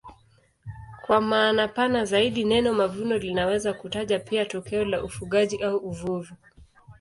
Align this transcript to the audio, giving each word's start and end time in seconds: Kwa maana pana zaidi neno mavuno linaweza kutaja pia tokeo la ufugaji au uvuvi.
Kwa 1.05 1.21
maana 1.21 1.67
pana 1.67 2.05
zaidi 2.05 2.43
neno 2.43 2.73
mavuno 2.73 3.17
linaweza 3.17 3.73
kutaja 3.73 4.19
pia 4.19 4.45
tokeo 4.45 4.85
la 4.85 5.03
ufugaji 5.03 5.63
au 5.63 5.77
uvuvi. 5.77 6.33